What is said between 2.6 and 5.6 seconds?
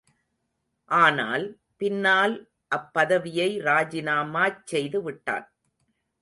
அப்பதவியை ராஜினாமாச் செய்துவிட்டான்.